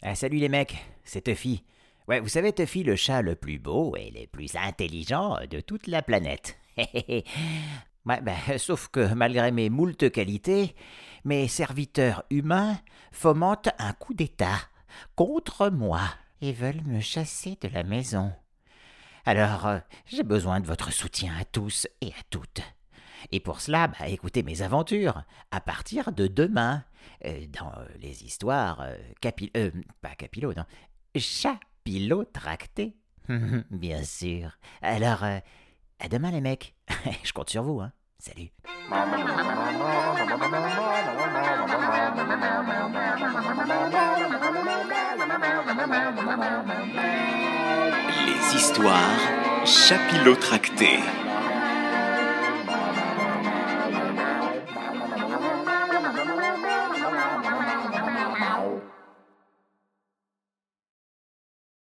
Ah, 0.00 0.14
salut 0.14 0.38
les 0.38 0.48
mecs, 0.48 0.76
c'est 1.02 1.24
Tuffy. 1.24 1.64
Ouais, 2.06 2.20
vous 2.20 2.28
savez, 2.28 2.52
Tuffy, 2.52 2.84
le 2.84 2.94
chat 2.94 3.20
le 3.20 3.34
plus 3.34 3.58
beau 3.58 3.96
et 3.96 4.12
le 4.12 4.28
plus 4.28 4.54
intelligent 4.54 5.38
de 5.50 5.60
toute 5.60 5.88
la 5.88 6.02
planète. 6.02 6.56
ben, 8.06 8.36
sauf 8.58 8.88
que 8.88 9.12
malgré 9.14 9.50
mes 9.50 9.70
moultes 9.70 10.12
qualités, 10.12 10.76
mes 11.24 11.48
serviteurs 11.48 12.22
humains 12.30 12.78
fomentent 13.10 13.70
un 13.80 13.92
coup 13.92 14.14
d'État 14.14 14.60
contre 15.16 15.68
moi 15.68 16.02
et 16.40 16.52
veulent 16.52 16.84
me 16.86 17.00
chasser 17.00 17.58
de 17.60 17.68
la 17.68 17.82
maison. 17.82 18.32
Alors, 19.24 19.66
euh, 19.66 19.78
j'ai 20.06 20.22
besoin 20.22 20.60
de 20.60 20.66
votre 20.66 20.92
soutien 20.92 21.34
à 21.40 21.44
tous 21.44 21.88
et 22.00 22.08
à 22.08 22.22
toutes. 22.30 22.62
Et 23.30 23.40
pour 23.40 23.60
cela, 23.60 23.88
bah, 23.88 24.08
écoutez 24.08 24.42
mes 24.42 24.62
aventures, 24.62 25.22
à 25.50 25.60
partir 25.60 26.12
de 26.12 26.26
demain, 26.26 26.84
euh, 27.24 27.46
dans 27.48 27.72
euh, 27.78 27.86
les 28.00 28.24
histoires 28.24 28.80
euh, 28.80 28.96
capi... 29.20 29.50
euh, 29.56 29.70
pas 30.00 30.14
capillo, 30.14 30.54
non, 30.54 30.64
chapillotractées. 31.16 32.96
Bien 33.70 34.02
sûr. 34.02 34.58
Alors, 34.80 35.24
euh, 35.24 35.38
à 36.00 36.08
demain 36.08 36.30
les 36.30 36.40
mecs. 36.40 36.74
Je 37.24 37.32
compte 37.32 37.50
sur 37.50 37.62
vous, 37.62 37.80
hein. 37.80 37.92
Salut. 38.18 38.50
Les 48.26 48.56
histoires 48.56 49.20
chapillotractées. 49.64 51.00